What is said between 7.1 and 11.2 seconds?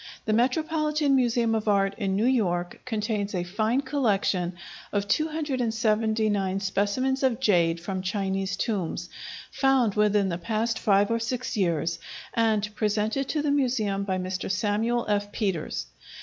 of jade from Chinese tombs, found within the past five or